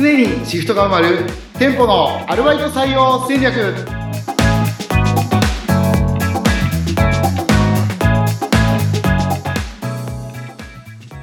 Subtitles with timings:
[0.00, 1.26] 常にシフトが埋まる
[1.58, 3.74] 店舗のアルバイト採用戦略。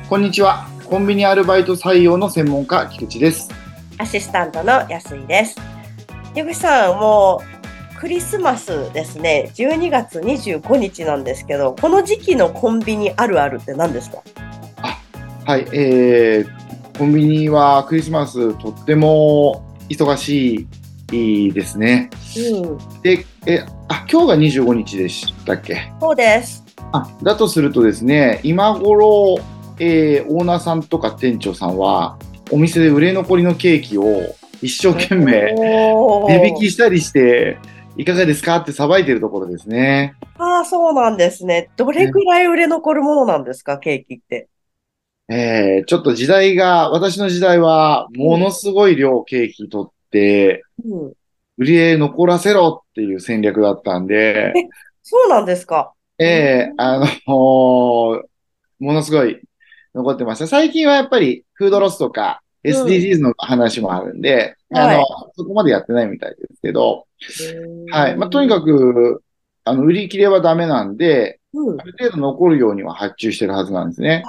[0.09, 0.67] こんにちは。
[0.83, 3.49] コンビニアルバイト採用の専門家菊池です。
[3.97, 5.55] アシスタントの安井です。
[6.35, 7.41] ゆぐさん、も
[7.95, 9.51] うクリスマスですね。
[9.55, 14.21] 12月25日なんですけど、この時期のコンビニあるあるって何ですか？
[15.45, 15.65] はい。
[15.71, 16.64] えー、
[16.97, 20.67] コンビニはクリスマスとっても忙し
[21.11, 25.91] いですねうん、でえあ今日が25日でしたっけ？
[26.01, 26.63] そうです。
[26.91, 29.37] あだとするとですね、今頃、
[29.79, 32.17] えーオーナーさんとか店長さんは、
[32.51, 37.57] お店で売れ残りのケーキを一生懸命値引きしたりして、
[37.97, 40.15] いかがですかってさばいてるところですね。
[40.37, 41.69] ああ、そうなんですね。
[41.77, 44.47] どれくらい売れ残るものなんですか、ケーキって？
[45.27, 51.13] えーちょっと時代が、私の時代は、ものすごい量ケーキ取って、うん、
[51.57, 54.53] 売り上げ残らせろっていう戦略だったんで、
[55.01, 55.93] そうなんですか？
[56.17, 58.23] ええあの
[58.79, 59.41] ものすごい
[59.93, 60.47] 残ってました。
[60.47, 67.05] 最近はやっぱりフードロスとかうん SDGs の話もあるんで、はいあの、そこまでやってないみたいですけど、
[67.91, 68.17] はい。
[68.17, 69.23] まあ、とにかく、く、
[69.63, 74.23] あの、売り切れはダメなんで、うんあ、る程度残るようには発注してるはずなんですね。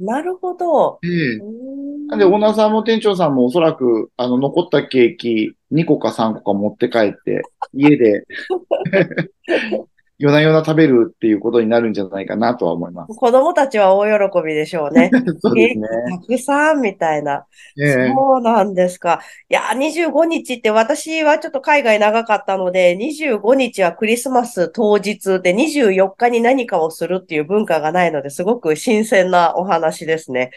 [0.00, 0.98] なるほど。
[1.04, 2.06] ええうん。
[2.08, 2.18] なん。
[2.18, 7.42] で、オーナーさんも店長さんもおそらく、あの、残ったケーキ2個か3個か持って帰って、
[7.74, 8.24] 家で、
[10.20, 13.16] 夜な夜な食べるっていうことになるんじゃないかなとは思います。
[13.16, 15.10] 子供たちは大喜びでしょうね。
[15.40, 15.88] そうですね。
[16.10, 17.46] たくさんみたいな。
[17.78, 19.22] ええそうなんですか。
[19.48, 30.50] いや、25日って私はちょっと海外長かったので、25日はクリスマス当日で24日に何かをするっていう文化がないので、すごく新鮮なお話ですね。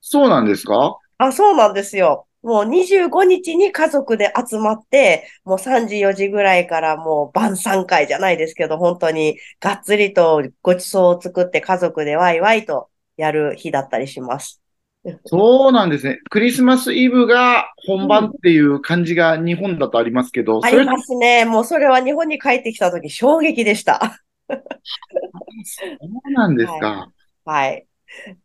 [0.00, 0.98] そうなんですか？
[1.18, 2.27] あ、そうなんですよ。
[2.42, 14.60] もう25日に家族で集まって、もう3時4時ぐらいからもう晩餐会じゃないですけど、本当にがっつりとご馳走を作って家族でワイワイとやる日だったりします。
[15.26, 16.20] そうなんですね。
[16.30, 21.44] クリスマスイブが本番っていう感じが日本だとありますけど、それありますね。
[21.44, 24.22] もうそれは日本に帰ってきた時衝撃でした。
[25.64, 27.10] そうなんですか。
[27.44, 27.72] はい。
[27.80, 27.87] で、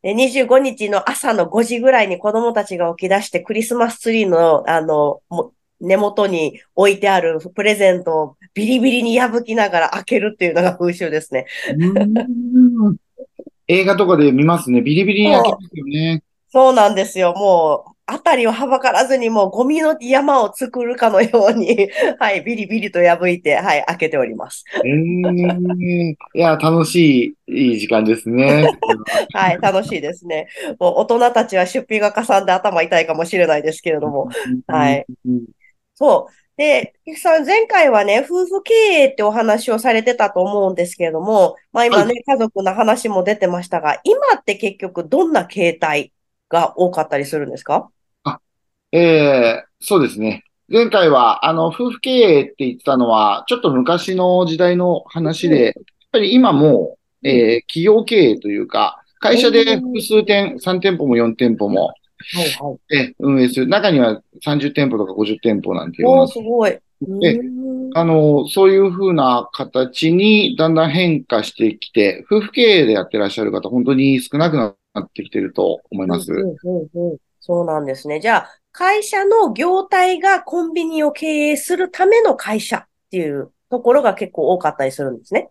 [0.04, 5.54] 25日の朝の5時ぐらいに子供たちが起き出してクリスマスツリーの、あの、も
[5.84, 11.46] 根元に置いてあるプレゼントをビリビリに破きながら開けるっていうのが風習ですね。
[13.68, 14.82] 映画とかで見ますね。
[14.82, 16.24] ビリビリに焼きますよね。
[16.50, 17.34] そうなんですよ。
[17.34, 24.64] もう、あたりをはばからずにもうゴミの山を作るかのように、 はい、ビリビリと破いて、はい、開けております。
[24.86, 28.70] えー、いや、楽しい、いい時間ですね。
[29.34, 30.48] はい、楽しいですね。
[30.80, 34.30] もう大人たちは出費がかさんで頭痛いかもしれないですけれども。
[34.68, 35.46] はいうん。
[35.96, 36.34] そう。
[36.56, 46.14] で、ゆきさん、前回はね、夫婦経営ってお話をされてたと思うんですけれども、まあ今はね、家族の話も出てましたが、今って結局どんな形態
[46.54, 47.90] が多かったりするんですか？
[48.94, 50.44] ええそうですね。
[50.70, 55.74] 前回は、あの、夫婦経営って言ってたのは、ちょっと昔の時代の話で、やっ
[56.12, 62.96] ぱり今も、えー企業経営というか、会社で複数店、3店舗も4店舗も、はいはい。
[62.96, 63.68] えー運営する。
[63.68, 66.78] 中には30店舗とか50店舗なんていうすごい。
[67.96, 74.76] あの、そういうふうな形にだんだん変化してきて、夫婦経営でやってらっしゃる方、本当に少なくなっ
[75.12, 76.32] てきてると思います。
[76.32, 76.56] うんうん
[76.94, 78.22] うんうんそうなんですね。
[78.22, 85.50] じゃあ、会社の業態がコンビニを経営するための会社っていうところが結構多かったりするんですね。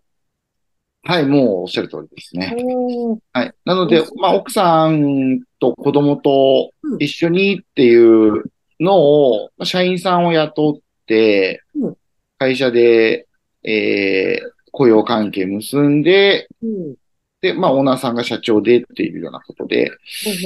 [1.03, 2.55] はい、もうおっしゃる通りですね。
[2.57, 3.53] うんはい。
[3.63, 8.43] なのでうん、まあ、奥さんと子供とうん一緒にっていう
[8.79, 11.97] のを、まあ社員さんを雇ってうん、
[12.39, 13.27] 会社で、
[13.63, 16.95] えー雇用関係結んで、うん
[17.43, 19.91] で、まあ、オーナーさんが社長でっていうようなことで、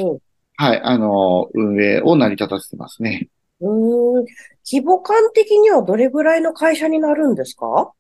[0.02, 0.20] うん
[0.56, 3.30] はい、あの、運営を成り立たせてますね。
[3.62, 4.26] うーん。
[4.66, 7.94] 規模感的にはどれぐらいの会社になるんですか？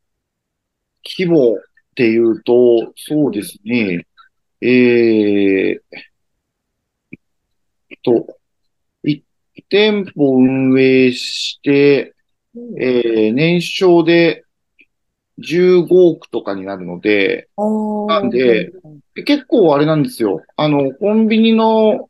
[1.05, 1.59] 規模っ
[1.95, 4.07] ていうと、そうですね、
[4.61, 5.79] えー、
[8.03, 8.39] と、
[9.03, 9.21] 1
[9.69, 12.15] 店舗運営して、
[12.55, 12.81] うん。
[12.81, 14.43] えー年商で
[15.39, 17.47] 15億とかになるので、
[18.07, 18.71] なんで
[19.25, 20.41] 結構あれなんですよ。
[20.55, 22.09] あの、コンビニの、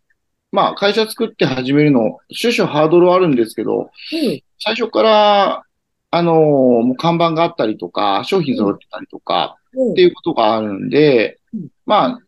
[0.52, 4.42] まあ、会社作って始めるの、少々ハードルはあるんですけど、うん。
[4.60, 5.64] 最初から、
[6.10, 9.92] あのもう看板があったりとか、商品揃ってたりとか、うん。
[9.92, 12.20] っていうことがあるんでうん、まあ、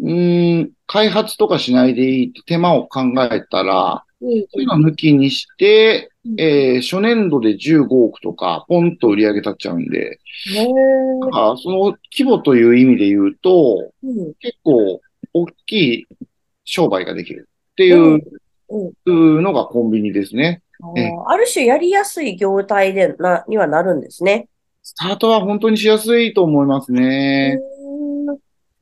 [0.00, 6.40] うーん、開発とかしないでいいって手間を考えたら、うんそういうのを抜きにして、うん。
[6.40, 10.18] えー初年度で15億とか、ポンと売り上げ立っちゃうんで、
[10.54, 11.26] へー。
[11.26, 14.34] だからその規模という意味で言うと、うん。
[14.40, 15.00] 結構
[15.32, 16.06] 大きい
[16.64, 17.48] 商売ができる。
[17.72, 18.20] っていう
[19.06, 19.42] うん。
[19.42, 20.62] のがコンビニですね。
[21.26, 24.48] ある種やりやすい業態でな、にはなるんですね。
[24.82, 27.58] スタートは本当にしやすいと思いますね。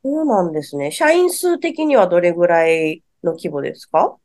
[0.02, 0.90] そうなんですね。
[0.92, 4.16] 社員数的にはどれぐらいの規模ですか？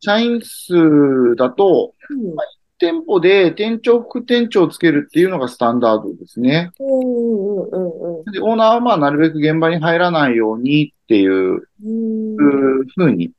[0.00, 2.34] 社員数だと、うん
[2.76, 6.72] 店舗で店長、副店長をつけるっていうのがスタンダードですね。
[6.80, 12.86] うんうんうんうんで、オーナーはまあなるべく現場に入らないようにっていううん。
[12.96, 13.30] 風に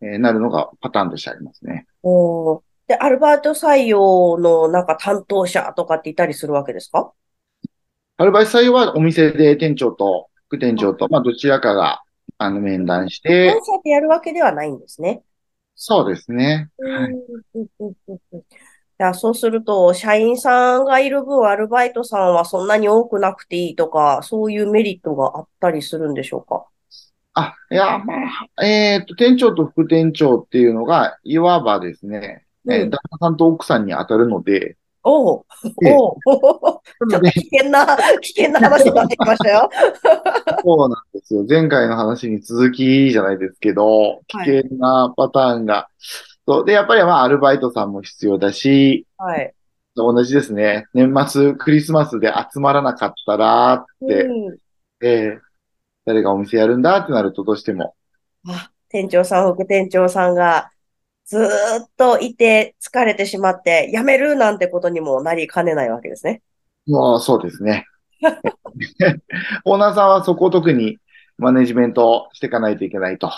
[0.00, 1.86] えーなるのがパターンとしてありますね。
[2.04, 7.12] おーで、アルバイト採用のなんか担当者とかっていたりするわけですか？
[8.18, 12.02] アルバイト採用はお店で店長と副店長と、まあどちらかが
[12.38, 15.22] あの面談して本、社でやるわけではないんですね。
[15.86, 16.70] そうですね。
[16.78, 17.10] は
[19.10, 19.14] い。
[19.14, 20.86] そうすると、社員さん。
[20.86, 22.32] がいる分、アルバイトさん。
[22.32, 22.66] はそん。
[22.66, 26.14] なに多くなくていいとか、そういうメリットがあったりするん。
[26.14, 26.64] でしょうか
[27.34, 28.14] あ、いや、ま
[28.56, 32.88] あ、えっと、店長と副店長っていうのが、いわばですね、うん。
[32.88, 33.36] 旦那さん。
[33.36, 33.84] と奥さん。
[33.84, 35.46] に当たるので、おう
[35.82, 36.18] ええおう
[37.08, 37.86] ちょっと危険な、
[38.20, 39.70] 危険な話になってきましたよ。
[40.64, 41.44] そうなんですよ。
[41.48, 45.88] 前回の話に続きじゃないですけど、危はい険なパターンが。
[46.46, 46.64] そう。
[46.64, 49.54] で、やっぱりまあ、アルバイトさんも必要だし、はい。
[49.96, 50.86] 同じですね。
[50.94, 54.58] 年末、クリスマスで集まらなかったらって、うん
[55.02, 55.40] えー
[56.06, 57.94] 誰がお店やるんだってなるとどうしても。
[58.46, 60.70] あ、店長さん、副店長さんが
[61.26, 61.46] ずー
[61.84, 66.42] っといて疲れてしまって辞めるなんてことにもなりかねないわけですね。
[66.86, 67.86] もうそうですね。
[69.64, 70.98] オーナーさんはそこを特に
[71.38, 73.30] マネジメントしていかないといけないと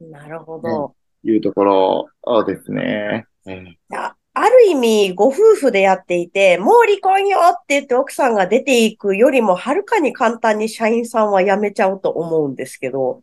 [0.00, 0.94] なるほど。
[1.24, 3.26] いうところですね。
[3.46, 13.22] えーあある意味、ご夫婦でやっていて、もう離婚よって言って奥さんが出ていくよりも、はるかに簡単に社員さんは辞めちゃうと思うんですけど。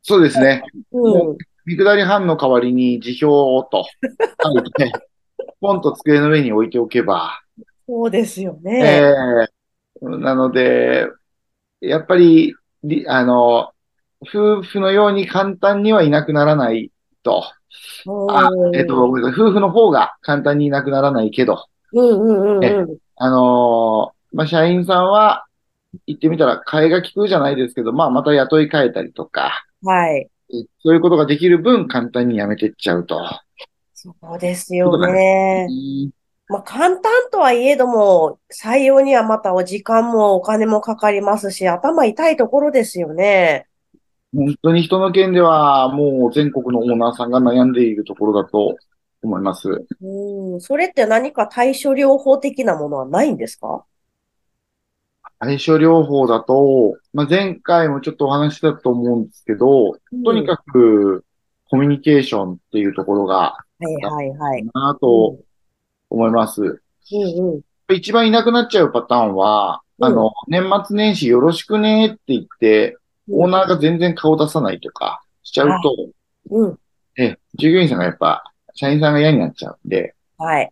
[0.00, 0.62] そうですね。
[0.90, 1.36] うん。
[1.64, 3.84] 見下り班の代わりに辞表と。
[4.42, 4.72] 書い。
[4.72, 4.92] て、
[5.60, 7.40] ポンと机の上に置いておけば、
[7.86, 9.02] そうですよえね。
[9.04, 9.48] え
[10.00, 11.08] なので、
[11.80, 12.54] やっぱり、
[12.84, 13.72] りあの、
[14.22, 16.90] 夫婦のように簡単にはいなくならない
[17.22, 17.44] と。
[18.28, 19.40] あ、えっと、ごめんなさい。
[19.40, 22.98] 夫婦の方が簡単にいなくならないけど、うんうんうんうん。
[23.16, 25.44] あのーまあ、社員さんは、
[26.06, 30.30] 言ってみたら、替えが利くじゃないですけど、まあ、また雇い替えたりとか、はい。
[30.80, 33.18] そういうことができる分、簡単に辞めてっちゃうと。
[33.94, 35.68] そうですよね。
[36.48, 43.66] まあ、簡単とはいえども、採用にはまたお時間もお金もかかりますし、頭痛いところですよね。
[44.34, 48.76] 本当に人の件では、もう全国のオーナーさんが悩んでいるところだと
[49.22, 49.84] 思います。
[50.02, 50.60] うん。
[50.60, 53.84] それって何か対処療法的なものはないんですか？
[55.44, 61.24] 対処療法だと、まあ、前回もちょっとお話ししたと思うんですけど、とにかく
[61.68, 64.64] コミュニケーションっていうところが、はいはいはい。
[64.72, 65.38] なと
[66.10, 66.62] 思います。
[66.62, 67.60] うんうん。
[67.92, 72.96] 一番いなくなっちゃうパターンは、うんあの、年末年始よろしくねって言って、
[73.28, 73.74] オーナーが。
[73.74, 75.96] が全然顔出さないとかしちゃうと、
[76.50, 76.78] うん。
[77.16, 78.44] え、従業員さんがやっぱ、
[78.74, 80.70] 社員さんが嫌になっちゃうんで、はい。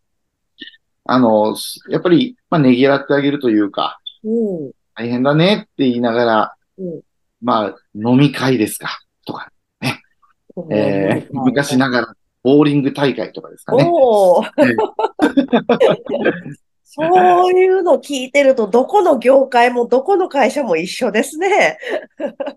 [1.06, 1.56] あの、
[1.88, 3.99] やっぱり、まあ、ねぎらってあげるというか、うん。
[4.94, 7.00] 大変だねって言いながら、うん
[7.42, 9.50] まあ、飲み会ですか、とか、
[10.70, 11.88] えー、昔な。
[11.88, 13.90] ながら、ボーリング大会とかですかね。
[16.92, 21.78] そういうの聞いてると、どこの業界もどこの会社も一緒ですね。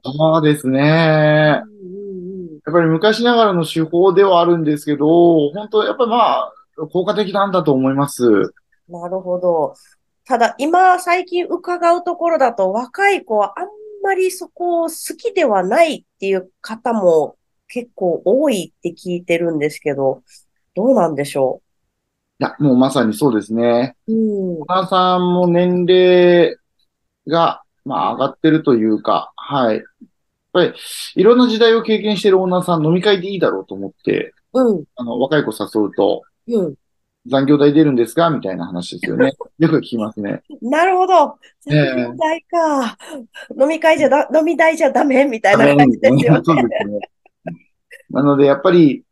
[0.03, 1.61] そうですね。
[1.63, 2.03] うん
[2.65, 6.53] やっぱり昔ながらの手法ではあるんですけど、本当やっぱまあ、
[6.91, 8.53] 効果的なんだと思います。
[8.87, 9.75] なるほど。
[10.25, 13.67] ただ、今、最近伺うところだと、若い子はあん
[14.03, 17.35] まりそこを好きではないっていう方も
[17.67, 20.23] 結構多いって聞いてるんですけど、
[20.75, 21.61] どうなんでしょ
[22.39, 23.95] いや、もうまさにそうですね。
[24.07, 24.13] う。
[24.13, 24.15] う
[24.59, 24.61] ん。
[24.61, 26.55] お母さんも年齢
[27.27, 29.77] が、まあ上がってるというか、はい。
[29.77, 29.83] やっ
[30.53, 30.73] ぱり、
[31.15, 34.83] いろんな時代を経験しているオーナーさん飲み会でいいだろうと思って、うん。
[34.95, 36.75] あの、若い子誘うと、うん。
[37.27, 38.29] 残業代出るんですか？
[38.29, 39.31] みたいな話ですよね。
[39.59, 40.41] よく聞きますね。
[40.61, 41.37] なるほど。
[41.69, 42.97] ええ飲み会か。
[43.59, 46.63] 飲み会じゃだ、飲み代じゃダメみたいな感じですよ そうね。
[46.63, 46.99] ですね。
[48.09, 49.03] なので、やっぱり、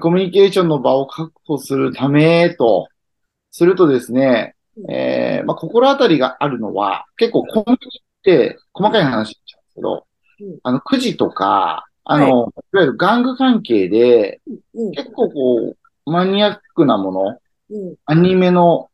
[0.00, 2.88] コミュニケーションの場を確保するためと、
[3.50, 4.54] するとですね、
[4.88, 10.06] えーまあ、心当たりがあるのは、結構コンビニって細かい話になっちゃうんですけど
[10.38, 14.40] うん、あの、くじとか、あの、い、わゆる玩具関係で、
[14.74, 14.90] うん。
[14.92, 15.74] 結構こ
[16.06, 17.38] う、マニアックなもの、うん。
[18.04, 18.88] アニメの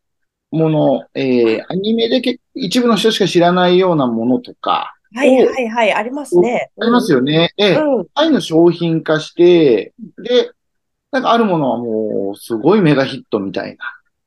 [0.51, 6.71] もの、えー、アニメでけ一部の人しか知らないようなものとか、はいはいはい、ありますね。
[6.81, 7.53] ありますよね。
[7.59, 8.07] ええ、うん。
[8.15, 10.51] ああいうの商品化して、で、
[11.11, 13.77] なんかあるものはもう、すごいメガヒットみたい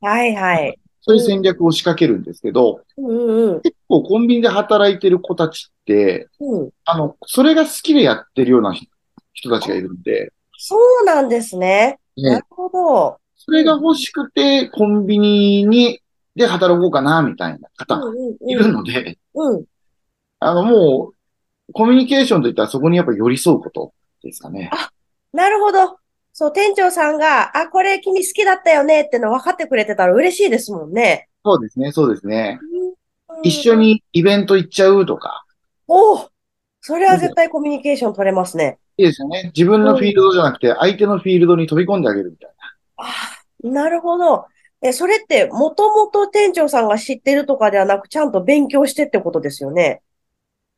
[0.01, 0.79] な、はいはい。
[1.01, 6.69] そういう戦略を仕掛けるんですけど、うんうん結構コンビニで働いてる子たちって、うん。
[6.85, 8.87] あの、それが好きでやってるような人
[9.33, 11.99] 人たちがいるんで、そうなんですね。
[12.15, 13.17] なねる、ほど。
[13.35, 16.01] それが欲しくて、コンビニに、
[16.35, 18.01] で働こうかな、みたいな方
[18.47, 19.57] いるので、うん。
[19.57, 19.65] うん。
[20.39, 21.11] あの、も
[21.69, 24.69] う、コミュニケーションといったらそこにやっぱ寄り添うことですかね。
[25.33, 25.97] なるほど。
[26.33, 31.29] そう、店長さんが、あ、これ君好きだったよねっての分かってくれてたら嬉しいですもんね。
[31.43, 32.59] そうですね、そうですね。
[32.61, 32.95] うん
[33.43, 33.75] 一緒。
[33.75, 35.45] にイベント行っちゃうとか、
[35.87, 36.29] おお
[36.81, 38.77] それは絶対コミュニケーション取れますね。
[38.97, 39.51] いいですよね。
[39.55, 42.54] 自分のフィールドじゃなくて、相手のフィールドに飛び込んであげるみたいな。
[42.97, 43.05] あ
[43.63, 44.45] なるほど。
[44.81, 50.01] え、それって、もともと店長さんが知ってるとかではなく、ちゃんと勉強してってことですよね？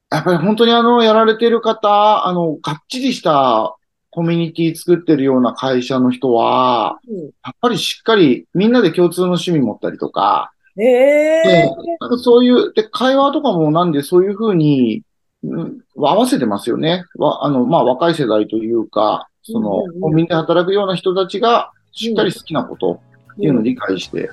[0.10, 3.76] やっぱり本当にあの、やられてる方、あの、がっちりした
[4.10, 7.18] コミュニティ作ってるような会社の人は、うん。
[7.18, 11.44] やっぱりしっかりみんなで共通の趣味持ったりとか、へえ。
[11.44, 11.70] で
[12.00, 15.02] なんかそういう、で、会話とかもなんでそういうふうに、
[15.44, 17.04] うん、合わせてますよね。
[17.18, 23.01] わ、あの、まあ、若い世代というか、そのうんうんうん、コンビニで働くような人たちが、しっかり好きなこと
[23.34, 24.30] っていうのを理解して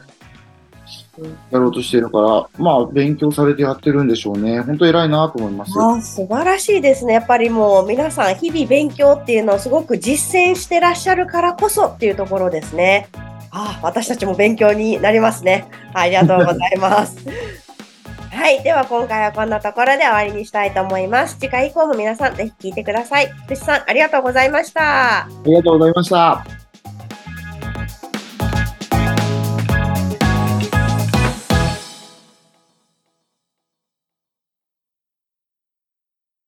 [1.18, 4.61] うん、やろうとしてるから、まあ、勉強されてやってるんでしょうね。
[4.61, 5.73] 本当偉いなと思います。
[5.80, 7.14] あ、素晴らしいですね。
[7.14, 13.09] やっぱりもう皆さん日々勉強っていうのをすごく実践してらっしゃるからこそっていうところですね。
[13.50, 15.68] あ、私たちも勉強になりますね。
[15.92, 17.16] ありがとうございます。
[18.30, 18.62] はい。
[18.64, 21.37] では今回はこんなところで終わりにしたいと思います。
[21.38, 23.28] 次回以降も皆さんぜひ聞いてください。
[23.44, 25.21] 福士さん、ありがとうございました。
[25.21, 26.63] ありがとうございました。